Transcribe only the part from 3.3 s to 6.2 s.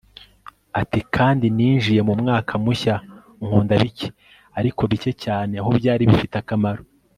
nkunda bike, ariko bike cyane aho byari